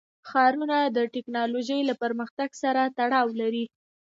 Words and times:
ښارونه 0.29 0.77
د 0.97 0.97
تکنالوژۍ 1.15 1.79
له 1.89 1.93
پرمختګ 2.01 2.49
سره 2.63 2.81
تړاو 2.97 3.27
لري. 3.41 3.65